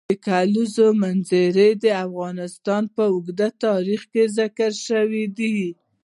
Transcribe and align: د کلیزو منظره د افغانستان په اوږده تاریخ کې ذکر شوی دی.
د 0.09 0.13
کلیزو 0.27 0.87
منظره 1.03 1.65
د 1.83 1.85
افغانستان 2.05 2.83
په 2.95 3.03
اوږده 3.13 3.47
تاریخ 3.65 4.01
کې 4.11 4.23
ذکر 4.37 4.71
شوی 4.87 5.23
دی. 5.37 5.59